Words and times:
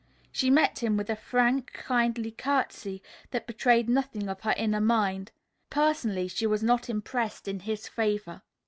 She 0.31 0.49
met 0.49 0.81
him 0.81 0.97
with 0.97 1.11
a 1.11 1.15
frank, 1.15 1.73
kindly 1.73 2.31
courtesy 2.31 3.03
that 3.29 3.45
betrayed 3.45 3.87
nothing 3.87 4.29
of 4.29 4.41
her 4.41 4.55
inner 4.57 4.81
mind. 4.81 5.31
Personally, 5.69 6.27
she 6.27 6.47
was 6.47 6.63
not 6.63 6.89
impressed 6.89 7.47
in 7.47 7.59
his 7.59 7.87
favor. 7.87 8.41